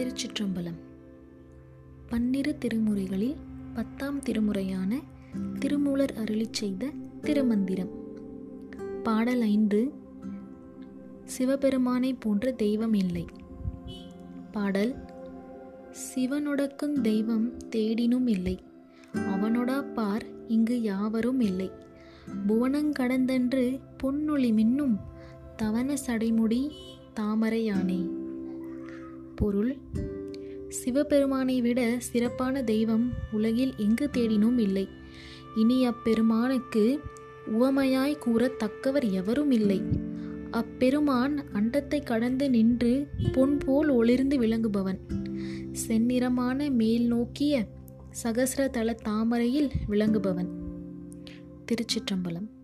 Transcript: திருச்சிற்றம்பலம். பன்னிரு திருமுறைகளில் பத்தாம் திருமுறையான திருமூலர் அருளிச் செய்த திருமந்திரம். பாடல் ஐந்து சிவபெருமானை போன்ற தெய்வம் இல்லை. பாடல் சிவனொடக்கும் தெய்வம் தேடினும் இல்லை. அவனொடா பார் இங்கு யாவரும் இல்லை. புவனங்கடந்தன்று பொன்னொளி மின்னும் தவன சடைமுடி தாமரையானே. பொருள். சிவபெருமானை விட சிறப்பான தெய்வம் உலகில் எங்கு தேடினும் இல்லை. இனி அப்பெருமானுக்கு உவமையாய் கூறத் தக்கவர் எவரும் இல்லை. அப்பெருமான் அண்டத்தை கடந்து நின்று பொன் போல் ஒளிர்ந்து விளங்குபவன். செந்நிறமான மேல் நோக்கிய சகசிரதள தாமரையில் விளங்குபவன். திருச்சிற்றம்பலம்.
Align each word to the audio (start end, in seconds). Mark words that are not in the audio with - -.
திருச்சிற்றம்பலம். 0.00 0.78
பன்னிரு 2.08 2.56
திருமுறைகளில் 2.60 3.36
பத்தாம் 3.74 4.20
திருமுறையான 4.20 4.94
திருமூலர் 5.58 6.14
அருளிச் 6.16 6.52
செய்த 6.52 6.90
திருமந்திரம். 7.20 7.88
பாடல் 9.02 9.40
ஐந்து 9.40 9.92
சிவபெருமானை 11.24 12.14
போன்ற 12.14 12.52
தெய்வம் 12.52 12.94
இல்லை. 12.94 13.26
பாடல் 14.52 14.94
சிவனொடக்கும் 16.14 17.00
தெய்வம் 17.00 17.56
தேடினும் 17.56 18.28
இல்லை. 18.28 18.58
அவனொடா 19.14 19.92
பார் 19.92 20.26
இங்கு 20.48 20.82
யாவரும் 20.82 21.40
இல்லை. 21.40 21.70
புவனங்கடந்தன்று 22.48 23.80
பொன்னொளி 24.02 24.52
மின்னும் 24.52 24.96
தவன 25.56 25.94
சடைமுடி 26.06 26.70
தாமரையானே. 27.20 28.19
பொருள். 29.40 29.76
சிவபெருமானை 30.68 31.60
விட 31.60 31.94
சிறப்பான 31.98 32.62
தெய்வம் 32.62 33.12
உலகில் 33.32 33.72
எங்கு 33.76 34.10
தேடினும் 34.12 34.58
இல்லை. 34.58 34.88
இனி 35.56 35.86
அப்பெருமானுக்கு 35.86 37.00
உவமையாய் 37.60 38.18
கூறத் 38.18 38.58
தக்கவர் 38.58 39.10
எவரும் 39.10 39.50
இல்லை. 39.50 39.82
அப்பெருமான் 40.50 41.44
அண்டத்தை 41.52 42.02
கடந்து 42.02 42.50
நின்று 42.50 43.08
பொன் 43.32 43.58
போல் 43.58 43.88
ஒளிர்ந்து 43.88 44.40
விளங்குபவன். 44.40 44.98
செந்நிறமான 45.88 46.70
மேல் 46.70 47.06
நோக்கிய 47.06 47.66
சகசிரதள 48.22 48.94
தாமரையில் 48.94 49.70
விளங்குபவன். 49.88 50.48
திருச்சிற்றம்பலம். 51.64 52.59